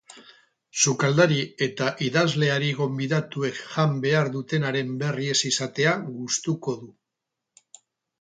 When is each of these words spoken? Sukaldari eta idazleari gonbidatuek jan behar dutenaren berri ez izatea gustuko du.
Sukaldari 0.83 1.35
eta 1.65 1.89
idazleari 2.05 2.71
gonbidatuek 2.79 3.59
jan 3.73 3.93
behar 4.05 4.31
dutenaren 4.37 4.89
berri 5.03 5.29
ez 5.35 5.39
izatea 5.51 5.93
gustuko 6.07 6.75
du. 6.81 6.91